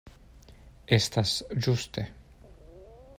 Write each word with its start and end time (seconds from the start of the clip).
Estas 0.97 1.33
ĝuste. 1.67 2.09